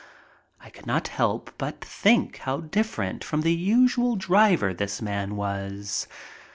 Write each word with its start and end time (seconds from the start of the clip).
I 0.59 0.71
could 0.71 0.87
not 0.87 1.09
help 1.09 1.51
but 1.59 1.85
think 1.85 2.37
how 2.39 2.61
different 2.61 3.23
from 3.23 3.41
the 3.41 3.53
usual 3.53 4.15
driver 4.15 4.73
this 4.73 4.99
man 4.99 5.35
was. 5.35 6.07